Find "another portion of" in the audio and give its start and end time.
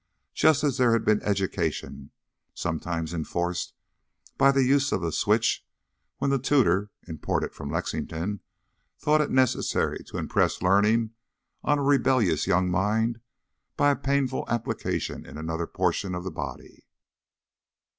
15.37-16.23